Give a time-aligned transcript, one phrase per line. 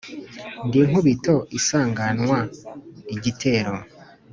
[0.65, 2.39] ndi inkubito isanganwa
[3.15, 3.73] igitero